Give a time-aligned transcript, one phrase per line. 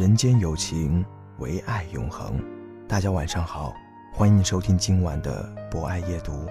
[0.00, 1.04] 人间有情，
[1.40, 2.42] 唯爱永恒。
[2.88, 3.74] 大家晚上好，
[4.14, 6.46] 欢迎收听今晚的博爱夜读，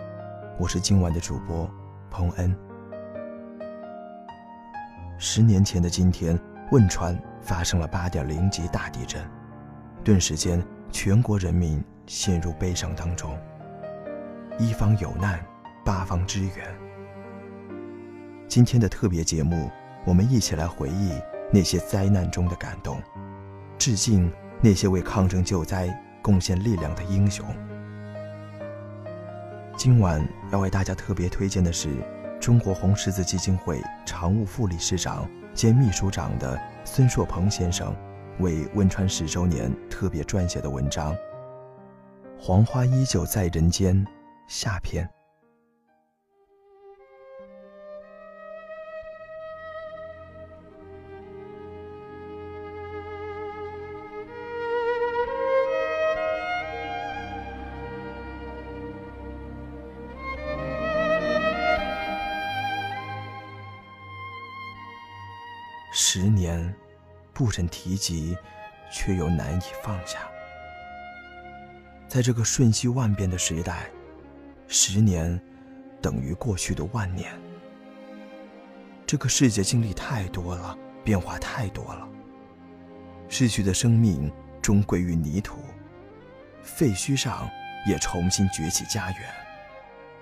[0.60, 1.68] 我是今晚的主播
[2.12, 2.56] 彭恩。
[5.18, 6.40] 十年前的今天，
[6.72, 9.20] 汶川发生了八点零级大地震，
[10.04, 13.36] 顿时间全国人民陷入悲伤当中。
[14.60, 15.44] 一方有难，
[15.84, 16.68] 八方支援。
[18.48, 19.72] 今天的特别节目，
[20.06, 21.20] 我们一起来回忆
[21.52, 23.02] 那些灾难中的感动。
[23.80, 25.90] 致敬那些为抗震救灾
[26.22, 27.46] 贡献力量的英雄。
[29.78, 31.90] 今晚要为大家特别推荐的是
[32.40, 37.96] 中国红十字基金会常务副理事长兼秘书长的孙硕鹏先生
[38.40, 41.14] 为汶川十周年特别撰写的文章
[42.38, 43.96] 《黄花依旧在人间》
[44.48, 45.10] 下篇。
[67.40, 68.38] 不忍提及，
[68.92, 70.30] 却又难以放下。
[72.06, 73.90] 在这个瞬息万变的时代，
[74.68, 75.40] 十年
[76.02, 77.32] 等于过去的万年。
[79.08, 82.06] 这个世界经历太多了，变化太多了。
[83.30, 84.30] 逝去的生命
[84.62, 85.60] 终归于泥土，
[86.62, 87.50] 废墟上
[87.88, 89.20] 也重新崛起家园。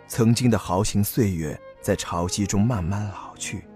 [0.07, 3.67] 曾经的豪情岁月在潮汐中慢慢老去。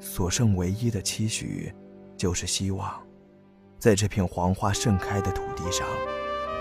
[0.00, 1.72] 所剩唯一的期许，
[2.20, 3.00] 就是希望，
[3.78, 5.86] 在这片黄花盛开的土地上，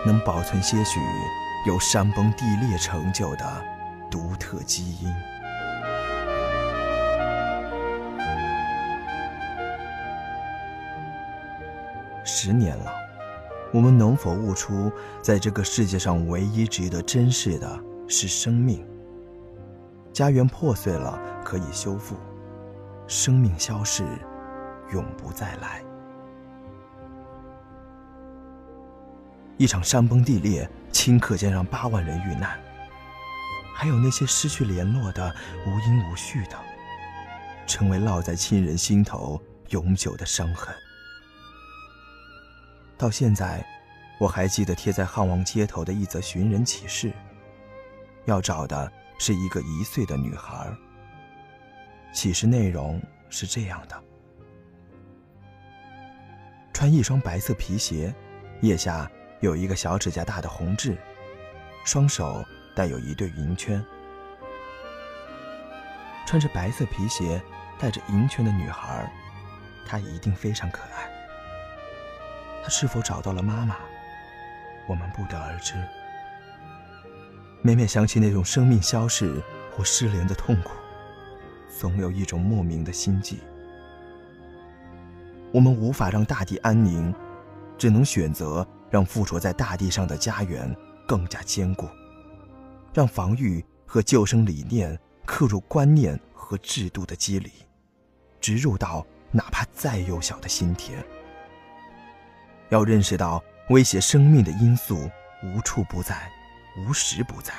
[0.05, 1.01] 能保存些许
[1.67, 3.45] 由山崩地裂成就的
[4.09, 5.13] 独特基因。
[12.23, 12.93] 十年了，
[13.73, 14.89] 我们能否悟出，
[15.21, 17.77] 在这个世界上唯一值得珍视的
[18.07, 18.87] 是生命？
[20.13, 22.15] 家园破碎了，可以修复。
[23.07, 24.05] 生命消逝，
[24.91, 25.83] 永不再来。
[29.57, 32.57] 一场山崩地裂，顷刻间让八万人遇难，
[33.75, 35.35] 还有那些失去联络的、
[35.65, 36.57] 无音无序的，
[37.67, 40.73] 成为烙在亲人心头永久的伤痕。
[42.97, 43.65] 到现在，
[44.17, 47.11] 我还记得贴在汉王街头的一则寻人启事，
[48.25, 50.69] 要找的是一个一岁的女孩。
[52.13, 54.03] 启示内容是这样的：
[56.79, 58.15] 穿一双白色皮鞋，
[58.61, 60.97] 腋下有一个小指甲大的红痣，
[61.83, 62.41] 双手
[62.73, 63.85] 带有一对银圈。
[66.25, 67.43] 穿着白色皮鞋、
[67.77, 69.11] 带着银圈的女孩，
[69.85, 71.11] 她一定非常可爱。
[72.63, 73.75] 她是否找到了妈妈，
[74.87, 75.73] 我们不得而知。
[77.61, 79.43] 每每想起那种生命消逝
[79.75, 80.71] 或失联的痛苦。
[81.77, 83.37] 总有一种莫名的心悸。
[85.51, 87.13] 我们无法让大地安宁，
[87.77, 90.75] 只能选择让附着在大地上的家园
[91.07, 91.87] 更加坚固，
[92.93, 97.51] 让防御和救生理念刻入观念和制度的肌理，
[98.39, 101.03] 植入到哪怕再幼小的心田。
[102.69, 105.09] 要认识到威胁生命的因素
[105.43, 106.31] 无处不在，
[106.77, 107.53] 无时不在。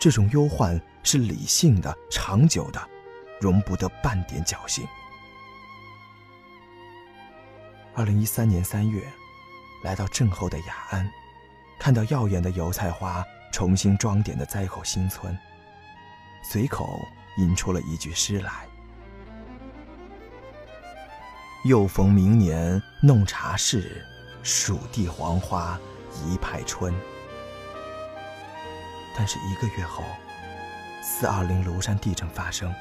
[0.00, 2.80] 这种忧患是理性的、长久的，
[3.38, 4.86] 容不得半点侥幸。
[7.94, 9.02] 二零一三年三月，
[9.82, 11.10] 来到震后的雅安，
[11.78, 15.36] 看到耀眼的油菜花重新装点的灾后新村，
[16.42, 17.04] 随口
[17.36, 18.52] 吟出了一句诗来
[21.66, 24.06] ：“又逢明年弄茶事，
[24.42, 25.78] 蜀地黄花
[26.24, 26.94] 一派春。”
[29.16, 30.04] 但是一个月后，
[31.02, 32.72] 四二零庐山地震发生，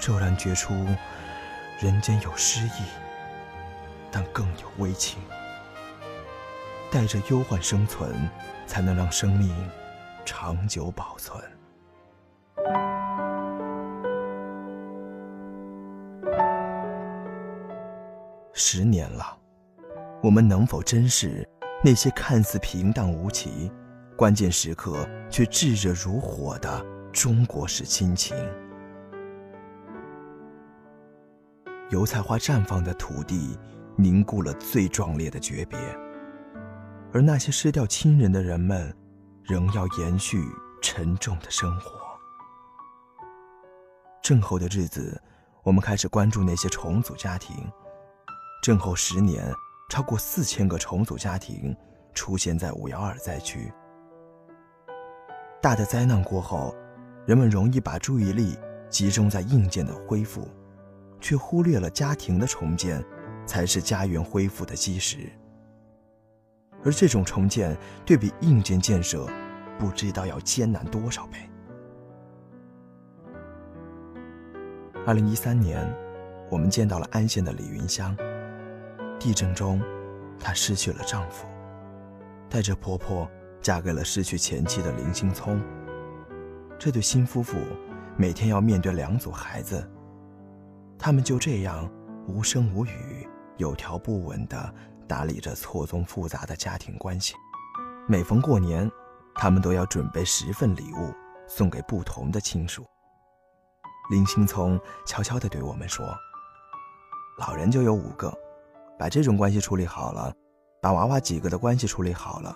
[0.00, 0.72] 骤然觉出
[1.80, 2.84] 人间有诗意，
[4.12, 5.18] 但更有危情。
[6.90, 8.12] 带着忧患生存，
[8.66, 9.50] 才能让生命
[10.26, 11.42] 长久保存。
[18.52, 19.38] 十年了，
[20.22, 21.48] 我们能否珍视
[21.82, 23.72] 那些看似平淡无奇，
[24.14, 28.36] 关键时刻却炙热如火的中国式亲情？
[31.88, 33.58] 油菜花绽放的土地，
[33.96, 35.78] 凝固了最壮烈的诀别。
[37.12, 38.94] 而那些失掉亲人的人们，
[39.42, 40.42] 仍要延续
[40.80, 42.00] 沉重的生活。
[44.22, 45.20] 震后的日子，
[45.62, 47.54] 我们开始关注那些重组家庭。
[48.62, 49.52] 震后十年，
[49.90, 51.76] 超过四千个重组家庭
[52.14, 53.70] 出现在五幺二灾区。
[55.60, 56.74] 大的灾难过后，
[57.26, 58.56] 人们容易把注意力
[58.88, 60.48] 集中在硬件的恢复，
[61.20, 63.04] 却忽略了家庭的重建
[63.52, 65.30] 才是家园恢复的基石。
[66.82, 69.28] 而这种重建对比硬件建设，
[69.78, 71.36] 不知道要艰难多少倍。
[75.04, 75.86] 二零一三年，
[76.50, 78.16] 我们见到了安县的李云香。
[79.20, 79.82] 地震中，
[80.40, 81.46] 她失去了丈夫，
[82.48, 85.60] 带着婆婆嫁给了失去前妻的林兴聪。
[86.78, 87.58] 这对新夫妇
[88.16, 89.86] 每天要面对两组孩子，
[90.98, 91.86] 他们就这样
[92.26, 94.74] 无声无语、有条不紊地。
[95.08, 97.34] 打理着错综复杂的家庭关系，
[98.08, 98.90] 每逢过年，
[99.34, 101.12] 他们都要准备十份礼物
[101.46, 102.86] 送给不同的亲属。
[104.10, 106.16] 林青葱悄悄地对我们说
[107.38, 108.32] ：“老人就有五个，
[108.98, 110.32] 把这种关系处理好了，
[110.80, 112.54] 把娃娃几个的关系处理好了，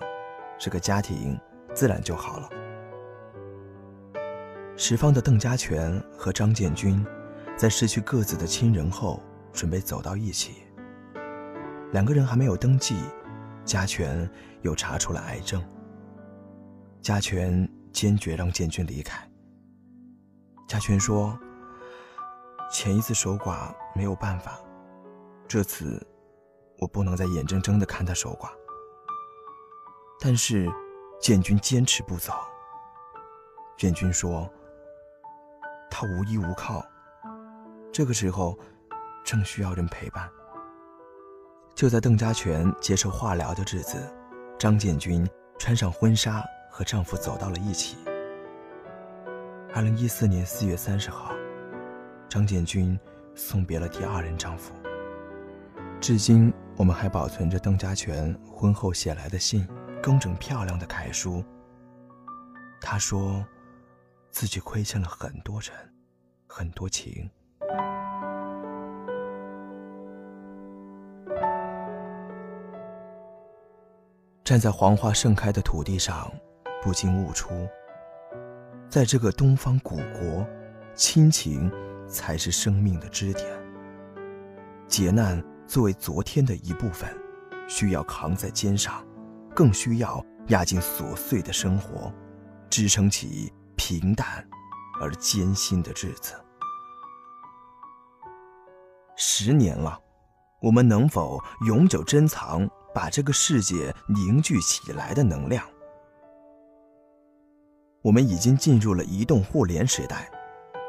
[0.57, 1.39] 这个家庭
[1.75, 2.49] 自然就好了。”
[4.75, 7.05] 十方的邓家全和张建军，
[7.55, 9.21] 在失去各自的亲人后，
[9.53, 10.63] 准备走到一起。
[11.91, 12.97] 两个人还没有登记，
[13.63, 14.29] 家权
[14.61, 15.63] 又查出了癌症。
[17.01, 19.25] 家权坚决让建军离开。
[20.67, 21.39] 家权说
[22.69, 24.59] ：“前一次守寡没有办法，
[25.47, 26.05] 这次
[26.77, 28.49] 我不能再眼睁睁的看他守寡。”
[30.19, 30.69] 但是
[31.21, 32.33] 建军坚持不走。
[33.77, 34.51] 建军说
[35.89, 36.83] ：“他无依无靠，
[37.93, 38.59] 这个时候
[39.23, 40.29] 正需要人陪伴。”
[41.77, 44.11] 就在邓家全接受化疗的日子，
[44.57, 45.29] 张建军
[45.59, 47.97] 穿上婚纱和丈夫走到了一起。
[49.75, 51.35] 二零一四年四月三十号，
[52.27, 52.99] 张建军
[53.35, 54.73] 送别了第二任丈夫。
[56.01, 59.67] 至今，我们还保存着邓家全婚后写来的信，
[60.01, 61.45] 工整漂亮的楷书。
[62.81, 63.45] 他说，
[64.31, 65.71] 自己亏欠了很多人，
[66.47, 67.29] 很多情。
[74.47, 76.31] 站在黄花盛开的土地上，
[76.81, 77.67] 不禁悟出，
[78.89, 80.47] 在这个东方古国，
[80.95, 81.69] 亲情
[82.07, 83.45] 才是生命的支点。
[84.87, 87.13] 劫难作为昨天的一部分，
[87.67, 89.05] 需要扛在肩上，
[89.53, 92.09] 更需要压进琐碎的生活，
[92.69, 94.47] 支撑起平淡
[95.01, 96.33] 而艰辛的日子。
[99.17, 99.99] 十年了，
[100.61, 102.65] 我们能否永久珍藏？
[102.97, 105.63] 把这个世界凝聚起来的能量。
[108.01, 110.27] 我们已经进入了移动互联时代，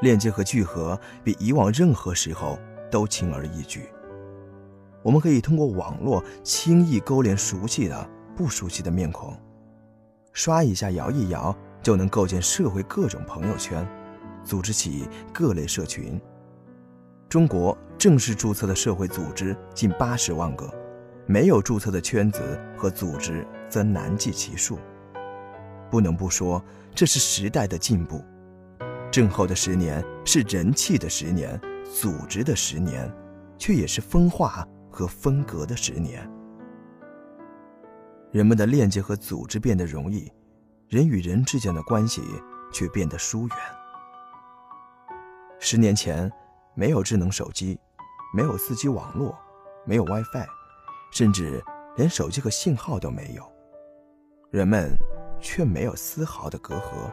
[0.01, 2.59] 链接和聚合比以往任何时候
[2.91, 3.91] 都轻而易举。
[5.03, 9.37] 我们可以通过网络轻易勾连熟悉的、不熟悉的面孔，
[10.33, 13.87] 刷一下、摇一摇就能构建社会各种朋友圈，
[14.43, 16.19] 组织起各类社群。
[17.29, 20.88] 中国正式注册的社会组织近八十万个。
[21.31, 24.79] 没有注册的圈子和组织则难计其数。
[25.91, 26.63] 不能不说，
[26.95, 28.25] 这是时代的进步。
[29.11, 33.15] 震后的十年是人气的十年，组织的十年，
[33.59, 36.27] 却也是分化和分隔的十年。
[38.33, 40.33] 人们的链接和组织变得容易，
[40.89, 42.23] 人与人之间的关系
[42.73, 43.57] 却变得疏远。
[45.59, 46.31] 十年前，
[46.75, 47.79] 没有智能手机，
[48.35, 49.39] 没有四 G 网络，
[49.85, 50.58] 没有 WiFi。
[51.11, 51.63] 甚至
[51.97, 53.43] 连手机和信号都没有，
[54.51, 54.97] 人们
[55.41, 57.11] 却没有丝毫的隔阂。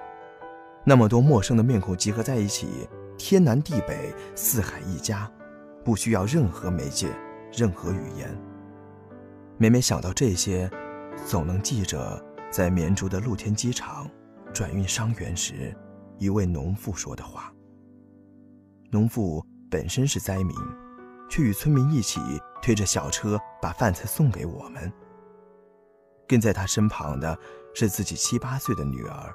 [0.83, 2.87] 那么多陌生的面孔集合在一起，
[3.17, 5.31] 天南地北，四海一家，
[5.83, 7.09] 不需要任何媒介，
[7.51, 8.37] 任何语言。
[9.57, 10.69] 每每想到这些，
[11.25, 14.07] 总能记着在绵竹的露天机场
[14.53, 15.75] 转运伤员时
[16.19, 17.51] 一位农妇说的话。
[18.91, 20.55] 农妇本身是灾民，
[21.29, 22.19] 却与村民一起
[22.65, 24.91] 推着小车把饭菜送给我们。
[26.27, 27.37] 跟在他身旁的
[27.75, 29.31] 是自己七八岁的女儿，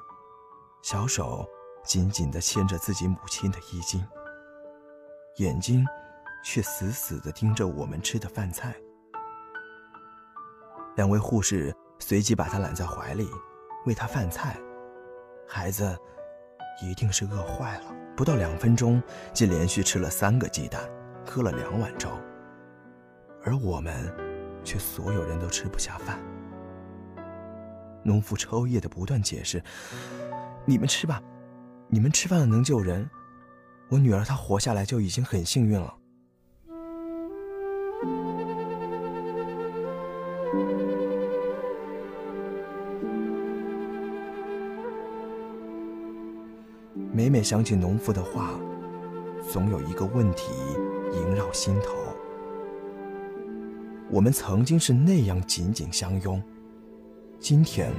[0.83, 1.47] 小手
[1.81, 4.05] 紧紧地牵着自己母亲的衣襟，
[5.37, 5.85] 眼睛
[6.43, 8.75] 却死死地盯着我们吃的饭菜。
[10.97, 13.29] 两位护士随即把他揽在怀里，
[13.85, 14.59] 喂他饭菜。
[15.47, 15.97] 孩子
[16.83, 19.01] 一定是饿坏了，不到两分钟，
[19.33, 20.83] 竟连续吃了三个鸡蛋，
[21.25, 22.09] 喝了两碗粥，
[23.43, 24.13] 而我们
[24.63, 26.19] 却所有人都吃不下饭。
[28.03, 29.61] 农妇抽噎的不断解释
[30.65, 31.21] ：“你们吃吧，
[31.87, 33.09] 你们吃饭了能救人。
[33.89, 35.93] 我女儿她活下来就已经很幸运了。”
[47.13, 48.51] 每每想起农妇的话，
[49.47, 50.53] 总有一个问题
[51.13, 51.91] 萦绕心头：
[54.11, 56.43] 我们曾经是那样紧紧相拥。
[57.39, 57.89] 今天，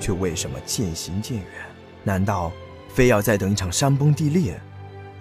[0.00, 1.46] 却为什么渐行渐远？
[2.02, 2.50] 难道
[2.88, 4.58] 非要再等一场山崩地裂，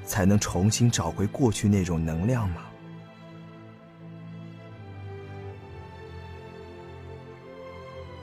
[0.05, 2.61] 才能重新找回过去那种能量吗？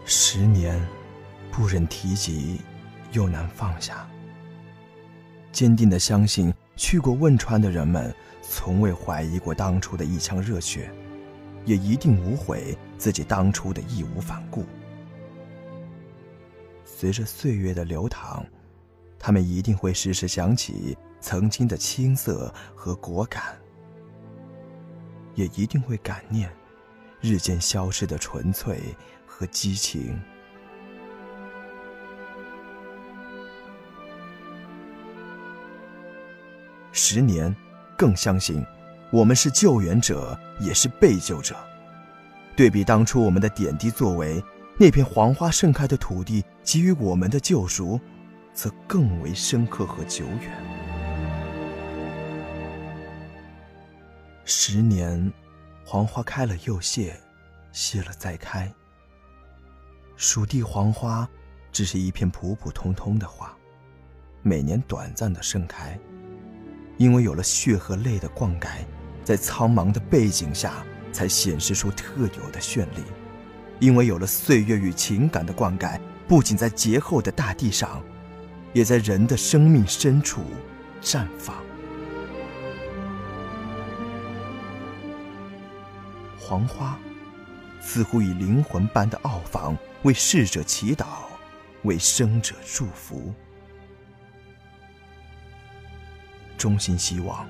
[0.06, 0.80] 十年，
[1.50, 2.62] 不忍提及，
[3.12, 4.08] 又难放下。
[5.52, 10.90] 坚定的相信，去过汶川的人们，从未怀疑过当初的一腔热血，
[11.64, 14.64] 也一定无悔自己当初的义无反顾。
[16.84, 18.44] 随着岁月的流淌，
[19.18, 23.56] 他们一定会时时想起曾经的青涩和果敢，
[25.34, 26.50] 也一定会感念
[27.20, 28.80] 日渐消失的纯粹
[29.26, 30.20] 和激情。
[36.92, 37.54] 十年，
[37.96, 38.64] 更相信
[39.12, 41.54] 我们是救援者，也是被救者。
[42.56, 44.42] 对比当初我们的点滴作为。
[44.78, 48.00] 那片黄花盛开的土地给予我们的救赎，
[48.54, 50.50] 则更为深刻和久远。
[54.46, 55.30] 十年，
[55.84, 57.14] 黄花开了又谢，
[57.70, 58.72] 谢了再开。
[60.16, 61.28] 蜀地黄花，
[61.70, 63.54] 只是一片普普通通的花，
[64.40, 65.96] 每年短暂的盛开，
[66.96, 68.68] 因为有了血和泪的灌溉，
[69.24, 73.02] 在苍茫的背景下，才显示出特有的绚丽。
[73.80, 75.98] 因为有了岁月与情感的灌溉，
[76.28, 78.02] 不仅在劫后的大地上，
[78.72, 80.42] 也在人的生命深处
[81.00, 81.56] 绽放。
[86.38, 86.98] 黄花，
[87.80, 91.06] 似乎以灵魂般的傲放，为逝者祈祷，
[91.82, 93.34] 为生者祝福。
[96.56, 97.44] 衷心希望，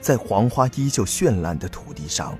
[0.00, 2.36] 在黄花依旧绚烂的土地上。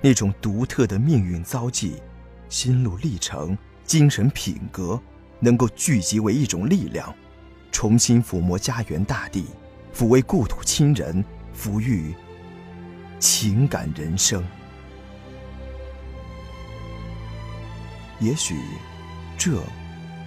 [0.00, 2.02] 那种独特的命运遭际、
[2.48, 5.00] 心路历程、精神品格，
[5.38, 7.14] 能够聚集为一种力量，
[7.70, 9.46] 重新抚摸家园大地，
[9.94, 11.24] 抚慰故土亲人，
[11.56, 12.12] 抚育
[13.20, 14.44] 情感人生。
[18.18, 18.56] 也许，
[19.38, 19.62] 这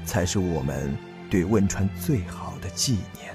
[0.05, 0.97] 才是我们
[1.29, 3.34] 对汶川最好的纪念。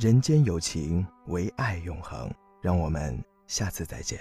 [0.00, 2.32] 人间有情，唯爱永恒。
[2.62, 4.18] 让我们下次再见。